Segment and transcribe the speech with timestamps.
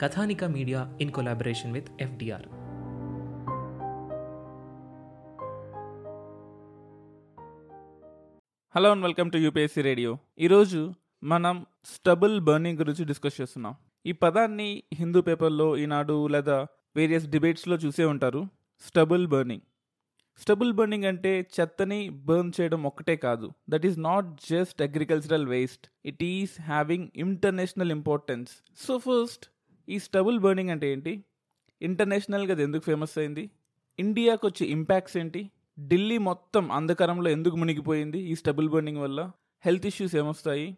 [0.00, 2.46] Kathanika media in collaboration with FDR.
[8.76, 10.92] Hello and welcome to UPSC radio ఈరోజు
[11.24, 13.74] మనం stubble burning గురించి discuss చేస్తున్నాం.
[14.06, 18.46] ఈ పదాన్ని హిందూ పేపర్లో ఈనాడు లేదా వేరియస్ డిబేట్స్లో చూసే ఉంటారు
[18.86, 19.60] స్టబుల్ బర్నింగ్.
[20.38, 23.50] స్టబుల్ బర్నింగ్ అంటే చెత్తని బర్న్ చేయడం ఒక్కటే కాదు.
[23.70, 29.49] That is not just agricultural waste it is having international importance so first
[29.90, 31.24] ఈ స్టబుల్ బర్నింగ్ అంటే ఏంటి?
[31.82, 33.50] ఇంటర్నేషనల్గా అది ఎందుకు ఫేమస్ అయింది?
[33.98, 35.50] ఇండియాకు వచ్చే ఇంపాక్ట్స్ ఏంటి?
[35.80, 39.30] ఢిల్లీ మొత్తం అంధకారంలో ఎందుకు మునిగిపోయింది ఈ స్టబుల్ బర్నింగ్ వల్ల?
[39.64, 40.76] హెల్త్ ఇష్యూస్ ఏమొస్తాయి?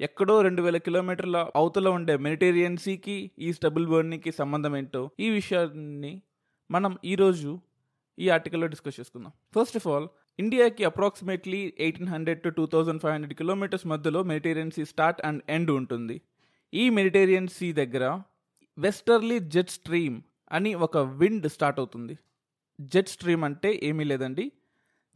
[0.00, 6.22] ఎక్కడో రెండు వేల కిలోమీటర్ల అవతల ఉండే మెడిటేరియన్ సీకి ఈ స్టబుల్ బర్నింగ్కి సంబంధం ఏంటో ఈ విషయాన్ని
[6.70, 7.60] మనం ఈరోజు
[8.18, 9.32] ఈ ఆర్టికల్లో డిస్కస్ చేసుకుందాం.
[9.54, 10.08] ఫస్ట్ ఆఫ్ ఆల్
[10.38, 15.42] ఇండియాకి approximately eighteen hundred to two thousand five hundred kilometers మధ్యలో Mediterranean sea start and
[15.48, 16.20] end ఉంటుంది.
[16.74, 18.20] ఈ మెడిటేరియన్ సీ దగ్గర
[18.78, 22.18] వెస్టర్లీ జెట్ స్ట్రీమ్ అని ఒక విండ్ స్టార్ట్ అవుతుంది.
[22.80, 24.52] జెట్ స్ట్రీమ్ అంటే ఏమీ లేదండి.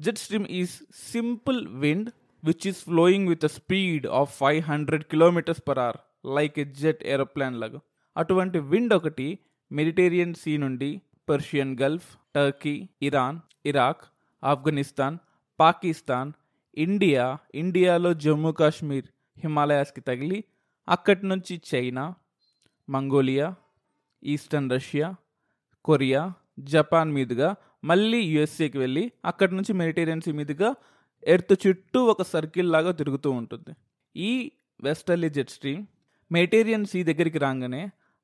[0.01, 0.71] Jet stream is
[1.13, 2.11] simple wind
[2.45, 5.97] which is flowing with a speed of five hundred kilometres per hour
[6.37, 7.81] like a jet aeroplane లాగా.
[8.17, 9.39] అటువంటి విండ్ ఒకటి
[9.73, 14.03] మెడిటేరియన్ సీ నుండి Persian Gulf Turkey Iran Iraq
[14.45, 15.19] Afghanistan
[15.61, 16.33] Pakistan
[16.77, 19.07] India ఇండియాలో జమ్మూ కాశ్మీర్
[19.39, 20.45] హిమాలయాస్కి తగిలి
[20.89, 22.15] అక్కడి నుంచి China
[22.89, 23.55] Mongolia
[24.23, 25.15] eastern Russia
[25.85, 27.49] Korea Japan మీదుగా
[27.85, 30.75] మళ్ళీ యుఎస్ఏకి వెళ్ళి అక్కడి నుంచి మెడిటేరియన్ సీ మీదుగా
[31.23, 33.73] ఎర్త్ చుట్టూ ఒక సర్కిల్ లాగా తిరుగుతూ ఉంటుంది.
[34.17, 35.87] ఈ westerly jet stream
[36.33, 37.83] Mediterranean sea దగ్గరికి రాగానే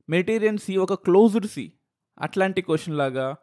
[0.08, 1.72] మెడిటేరియన్ సీ ఒక క్లోజ్డ్ సీ.
[2.20, 3.36] అట్లాంటిక్ ఓషన్ లాగా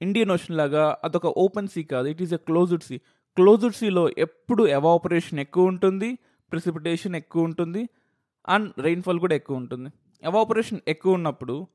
[0.00, 2.96] ఇండియన్ ఓషన్ లాగా అదొక ఓపెన్ సీ కాదు it is a closed sea.
[3.36, 6.18] Closed సీలో ఎప్పుడు ఎవాపరేషన్ ఎక్కువ ఉంటుంది
[6.52, 7.88] ప్రిసిపిటేషన్ ఎక్కువ ఉంటుంది
[8.48, 9.90] అండ్ రెయిన్ఫాల్ కూడా ఎక్కువ ఉంటుంది.
[10.22, 11.66] ఎవాపరేషన్ ఎక్కువ ఉన్నప్పుడు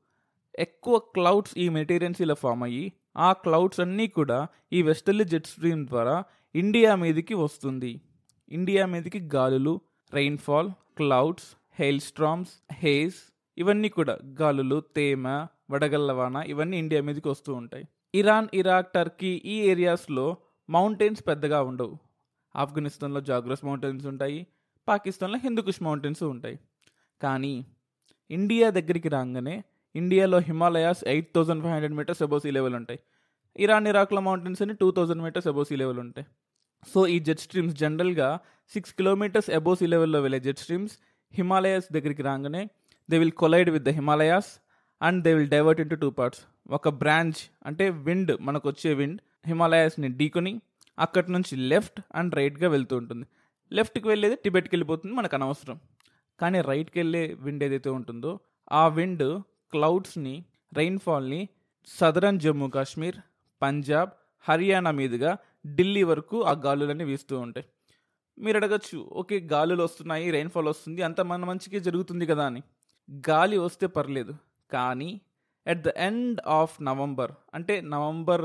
[0.58, 6.24] ఎక్కువ క్లౌడ్స్ ఈ మెటీరియన్సీలో ఫామ్ అయ్యి ఆ క్లౌడ్స్ అన్నీ కూడా ఈ వెస్టర్లీ జెట్ స్ట్రీమ్ ద్వారా
[6.54, 8.00] ఇండియా మీదకి వస్తుంది.
[8.50, 9.80] ఇండియా మీదకి గాలులు
[10.12, 17.84] rainfall clouds hail storms haze ఇవన్నీ కూడా గాలులు తేమ వడగల్లవాన ఇవన్నీ ఇండియా మీదకి వస్తూ ఉంటాయి.
[18.14, 20.36] ఇరాన్ ఇరాక్ టర్కీ ఈ ఏరియాస్లో
[20.68, 21.98] మౌంటైన్స్ పెద్దగా ఉండవు.
[22.56, 24.46] ఆఫ్ఘనిస్తాన్లో జాగ్రస్ మౌంటైన్స్ ఉంటాయి
[24.88, 26.58] పాకిస్తాన్లో హిందూకుష్ మౌంటైన్స్ ఉంటాయి.
[27.22, 27.66] కానీ
[28.30, 33.00] ఇండియా దగ్గరికి రాగానే ఇండియాలో Himalayas eight thousand five hundred metres above sea level ఉంటాయి.
[33.56, 36.26] ఇరాన్ ఇరాక్లో మౌంటైన్స్ అని two thousand metres above sea level ఉంటాయి.
[36.94, 38.28] సో ఈ జెట్ స్ట్రీమ్స్ జనరల్గా
[38.72, 40.94] సిక్స్ కిలోమీటర్స్ అబోవ్ సీ లెవెల్లో వెళ్ళే జెట్ స్ట్రీమ్స్
[41.34, 42.62] హిమాలయాస్ దగ్గరికి రాగానే
[43.10, 44.50] they will collide with the Himalayas
[45.00, 46.40] and they will divert into two parts
[46.70, 50.60] ఒక బ్రాంచ్ అంటే విండ్ మనకు వచ్చే విండ్ హిమాలయాస్ని ఢీకొని
[50.98, 53.26] అక్కడి నుంచి లెఫ్ట్ అండ్ రైట్గా వెళ్తూ ఉంటుంది.
[53.72, 55.80] లెఫ్ట్కి వెళ్ళేది టిబెట్కి వెళ్ళిపోతుంది మనకు అనవసరం.
[56.40, 58.32] కానీ రైట్కి వెళ్ళే విండ్ ఏదైతే ఉంటుందో
[58.72, 59.26] ఆ విండ్
[59.72, 60.34] క్లౌడ్స్ని
[60.72, 61.40] రెయిన్ఫాల్ని
[61.88, 63.18] సదరన్ జమ్మూ కాశ్మీర్
[63.62, 64.10] పంజాబ్
[64.44, 65.32] హర్యానా మీదుగా
[65.66, 67.66] ఢిల్లీ వరకు ఆ గాలులన్నీ వీస్తూ ఉంటాయి.
[68.38, 72.62] మీరు అడగచ్చు ఓకే గాలులు వస్తున్నాయి రెయిన్ఫాల్ వస్తుంది అంత మన మంచికి జరుగుతుంది కదా అని.
[73.26, 74.34] గాలి వస్తే పర్లేదు
[74.70, 75.10] కానీ
[75.66, 78.44] at the end of November అంటే November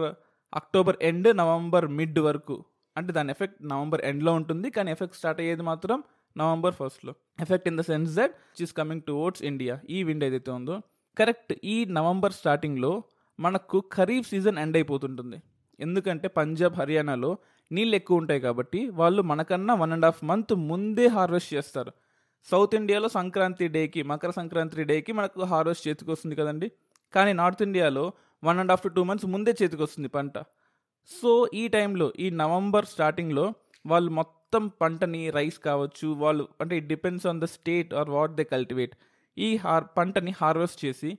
[0.54, 2.58] October end November mid వరకు
[2.96, 5.98] అంటే దాని ఎఫెక్ట్ నవంబర్ ఎండ్లో ఉంటుంది కానీ ఎఫెక్ట్ స్టార్ట్ అయ్యేది మాత్రం
[6.42, 7.14] నవంబర్ ఫస్ట్లో.
[7.44, 10.76] Effect in the sense that is coming towards India ఈ విండ్ ఏదైతే ఉందో
[11.18, 12.92] కరెక్ట్ ఈ నవంబర్ స్టార్టింగ్లో
[13.40, 15.38] మనకు ఖరీఫ్ సీజన్ ఎండ్ అయిపోతుంటుంది.
[15.80, 17.32] ఎందుకంటే పంజాబ్ హర్యానాలో
[17.72, 21.92] నీళ్ళు ఎక్కువ ఉంటాయి కాబట్టి వాళ్ళు మనకన్నా వన్ అండ్ హాఫ్ మంత్ ముందే హార్వెస్ట్ చేస్తారు.
[22.48, 26.68] సౌత్ ఇండియాలో సంక్రాంతి డేకి మకర సంక్రాంతి డేకి మనకు హార్వెస్ట్ చేతికి వస్తుంది కదండి.
[27.14, 28.06] కానీ నార్త్ ఇండియాలో
[28.44, 30.38] one and half to two months ముందే చేతికి వస్తుంది పంట.
[31.10, 33.46] సో ఈ టైంలో ఈ నవంబర్ స్టార్టింగ్లో
[33.86, 38.36] వాళ్ళు మొత్తం మొత్తం పంటని రైస్ కావచ్చు వాళ్ళు అంటే it depends on the state or what
[38.36, 38.94] they cultivate
[39.38, 41.10] ఈ హార్ పంటని హార్వెస్ట్ చేసి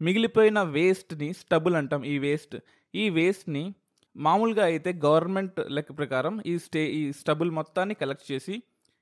[0.00, 2.56] మిగిలిపోయిన వేస్ట్ని స్టబుల్ అంటాం ఈ వేస్ట్.
[2.94, 3.62] ఈ వేస్ట్ని
[4.16, 8.56] మామూలుగా అయితే గవర్నమెంట్ లెక్క ప్రకారం ఈ స్టే ఈ స్టబుల్ మొత్తాన్ని కలెక్ట్ చేసి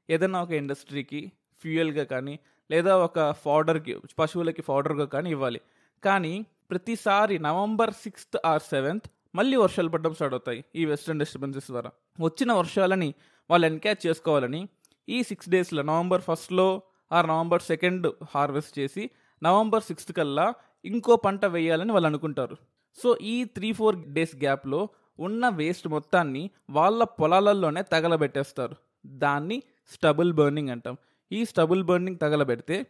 [0.08, 1.22] ఏదైనా ఒక ఇండస్ట్రీకి
[1.62, 2.36] ఫ్యూయల్గా కానీ
[2.70, 5.62] లేదా ఒక ఫాడర్కి పశువులకి ఫాడర్గా కానీ ఇవ్వాలి.
[6.02, 6.34] కానీ
[6.70, 11.90] ప్రతిసారి నవంబర్ సిక్స్త్ ఆర్ సెవెంత్ మళ్ళీ వర్షాలు పడడం స్టార్ట్ అవుతాయి ఈ వెస్టర్న్ డిస్టర్బెన్సెస్ ద్వారా.
[12.20, 13.08] వచ్చిన వర్షాలని
[13.50, 14.68] వాళ్ళు ఎన్క్యాచ్ చేసుకోవాలని
[15.08, 16.82] ఈ సిక్స్ డేస్లో నవంబర్ ఫస్ట్లో
[17.12, 19.10] ఆర్ నవంబర్ సెకండ్ హార్వెస్ట్ చేసి
[19.42, 20.54] నవంబర్ సిక్స్త్ కల్లా
[20.84, 22.56] ఇంకో పంట వేయాలని వాళ్ళు అనుకుంటారు.
[23.02, 24.88] సో ఈ త్రీ ఫోర్ డేస్ గ్యాప్లో
[25.18, 28.76] ఉన్న వేస్ట్ మొత్తాన్ని వాళ్ళ పొలాలలోనే తగలబెట్టేస్తారు.
[29.06, 30.96] దాన్ని స్టబుల్ బర్నింగ్ అంటాం.
[31.32, 32.86] ఈ స్టబుల్ బర్నింగ్ తగలబెడితే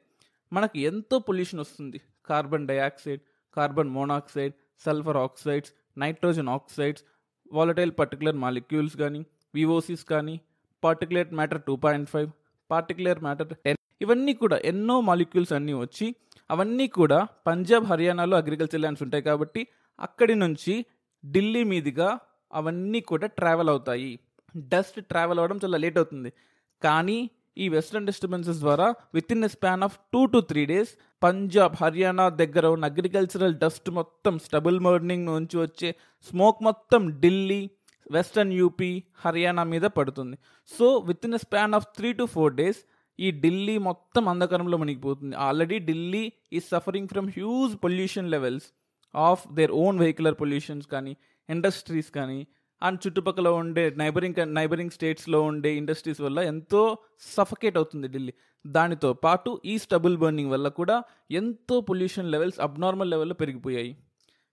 [0.52, 2.00] మనకు ఎంతో పొల్యూషన్ వస్తుంది.
[2.26, 3.20] Carbon dioxide
[3.56, 4.54] carbon monoxide
[4.84, 7.04] sulphur oxides nitrogen oxides
[7.52, 10.36] volatile particular molecules కానీ వివోసిస్ కానీ
[10.82, 12.30] particulate matter two point five
[12.70, 16.06] particular matter ten ఇవన్నీ కూడా ఎన్నో మాలిక్యూల్స్ అన్నీ వచ్చి
[16.50, 19.60] అవన్నీ కూడా పంజాబ్ హర్యానాలో అగ్రికల్చర్ ల్యాండ్స్ ఉంటాయి కాబట్టి
[19.98, 20.74] అక్కడి నుంచి
[21.24, 22.08] ఢిల్లీ మీదుగా
[22.50, 24.10] అవన్నీ కూడా ట్రావెల్ అవుతాయి.
[24.54, 26.30] డస్ట్ ట్రావెల్ అవ్వడం చాలా లేట్ అవుతుంది.
[26.82, 27.18] కానీ
[27.58, 28.86] ఈ వెస్ట్రన్ డిస్టర్బెన్సెస్ ద్వారా
[29.32, 30.92] within a span of two to three days
[31.22, 35.90] Punjab Haryana దగ్గర ఉన్న అగ్రికల్చరల్ డస్ట్ మొత్తం స్టబుల్ మార్నింగ్ నుంచి వచ్చే
[36.26, 37.60] స్మోక్ మొత్తం ఢిల్లీ
[38.10, 40.36] వెస్టర్న్ యూపీ హర్యానా మీద పడుతుంది.
[40.70, 42.80] So within a span of three to four days
[43.18, 45.36] ఈ ఢిల్లీ మొత్తం అంధకారంలో మునిగిపోతుంది.
[45.36, 48.66] ఆల్రెడీ ఢిల్లీ ఈ suffering from huge pollution levels
[49.14, 51.16] of their own vehicular pollutions కానీ
[51.48, 52.46] ఇండస్ట్రీస్ కానీ
[52.82, 56.98] అండ్ చుట్టుపక్కల ఉండే నైబరింగ్ నైబరింగ్ స్టేట్స్లో ఉండే ఇండస్ట్రీస్ వల్ల ఎంతో
[57.36, 58.34] సఫకేట్ అవుతుంది ఢిల్లీ.
[58.66, 63.96] దానితో పాటు ఈ స్టబుల్ బర్నింగ్ వల్ల కూడా ఎంతో పొల్యూషన్ లెవెల్స్ అబ్నార్మల్ లెవెల్లో పెరిగిపోయాయి.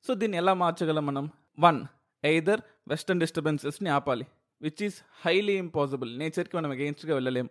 [0.07, 1.29] సో దీన్ని ఎలా మార్చగలం మనం?
[1.59, 1.85] వన్
[2.23, 4.25] ఎయిదర్ వెస్టర్న్ డిస్టర్బెన్సెస్ని ఆపాలి
[4.61, 7.49] విచ్ ఈస్ హైలీ ఇంపాసిబుల్ నేచర్కి మనం అగెయిన్స్ట్గా వెళ్ళలేం.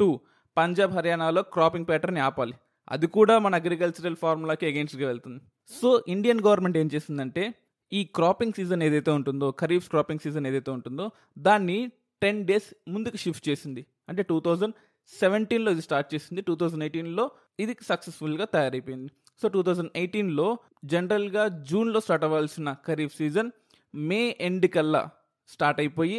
[0.00, 0.20] టూ
[0.56, 2.54] పంజాబ్ హర్యానాలో క్రాపింగ్ ప్యాటర్న్ ఆపాలి.
[2.88, 5.40] అది కూడా మన అగ్రికల్చరల్ ఫార్ములాకి అగెయిన్స్ట్గా వెళ్తుంది.
[5.80, 7.54] సో ఇండియన్ గవర్నమెంట్ ఏం చేసిందంటే
[7.92, 13.48] ఈ క్రాపింగ్ సీజన్ ఏదైతే ఉంటుందో ఖరీఫ్ క్రాపింగ్ సీజన్ ఏదైతే ఉంటుందో దాన్ని టెన్ డేస్ ముందుకు షిఫ్ట్
[13.48, 13.86] చేసింది.
[14.08, 14.74] అంటే టూ థౌజండ్
[15.20, 16.42] సెవెంటీన్లో ఇది స్టార్ట్ చేసింది.
[16.42, 17.30] టూ థౌజండ్ ఎయిటీన్లో
[17.60, 19.10] ఇది సక్సెస్ఫుల్గా తయారైపోయింది.
[19.42, 23.50] సో టూ థౌజండ్ ఎయిటీన్లో జనరల్గా జూన్లో స్టార్ట్ అవ్వాల్సిన ఖరీఫ్ సీజన్
[23.94, 25.02] మే ఎండ్ కల్లా
[25.48, 26.18] స్టార్ట్ అయిపోయి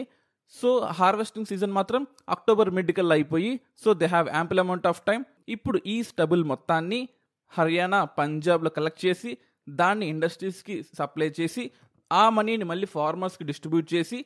[0.53, 3.51] సో హార్వెస్టింగ్ సీజన్ మాత్రం అక్టోబర్ మిడ్ కల్లా అయిపోయి
[3.83, 6.99] so they have ample amount of time ఇప్పుడు ఈ స్టబుల్ మొత్తాన్ని
[7.51, 9.31] హర్యానా పంజాబ్లో కలెక్ట్ చేసి
[9.67, 11.63] దాన్ని ఇండస్ట్రీస్కి సప్లై చేసి
[12.11, 14.19] ఆ మనీని మళ్ళీ ఫార్మర్స్కి డిస్ట్రిబ్యూట్ చేసి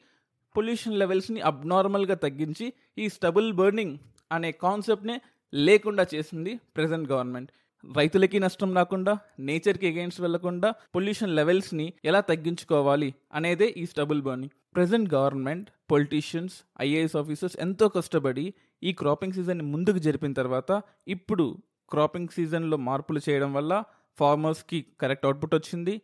[0.56, 2.68] పొల్యూషన్ లెవెల్స్ని అబ్నార్మల్గా తగ్గించి
[2.98, 3.96] ఈ స్టబుల్ బర్నింగ్
[4.32, 5.16] అనే కాన్సెప్ట్నే
[5.54, 7.50] లేకుండా చేసింది ప్రజెంట్ గవర్నమెంట్
[7.86, 15.14] రైతులకి నష్టం రాకుండా నేచర్కి అగెయిన్స్ట్ వెళ్ళకుండా పొల్యూషన్ లెవెల్స్ని ఎలా తగ్గించుకోవాలి అనేదే ఈ stubble burning present
[15.14, 18.54] government politicians IAS officers ఎంతో కష్టపడి
[18.84, 21.46] ఈ క్రాపింగ్ సీజన్ని ముందుకు జరిపిన తర్వాత ఇప్పుడు
[21.92, 23.84] క్రాపింగ్ సీజన్లో మార్పులు చేయడం వల్ల
[24.20, 26.02] ఫార్మర్స్కి కరెక్ట్ అవుట్పుట్ వచ్చింది.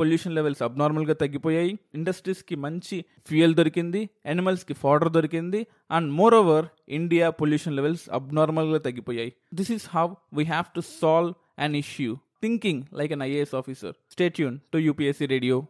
[0.00, 1.78] పొల్యూషన్ లెవెల్స్ అబ్నార్మల్గా తగ్గిపోయాయి.
[1.94, 9.32] ఇండస్ట్రీస్కి మంచి ఫ్యూయల్ దొరికింది యానిమల్స్కి ఫాడర్ దొరికింది and moreover India pollution levels అబ్నార్మల్గా తగ్గిపోయాయి.
[9.54, 12.16] This is how we have to solve an issue.
[12.42, 13.94] Thinking like an IAS officer.
[14.10, 15.66] Stay tuned to UPSC radio.